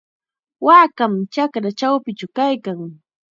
Waakam 0.65 1.13
chakra 1.33 1.69
chawpinchaw 1.79 2.27
kaykan. 2.37 2.79